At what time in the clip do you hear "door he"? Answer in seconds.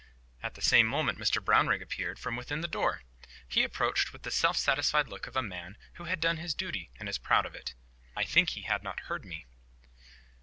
2.67-3.61